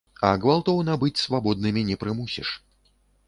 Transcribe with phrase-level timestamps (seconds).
[0.27, 2.49] А гвалтоўна быць свабоднымі не прымусіш.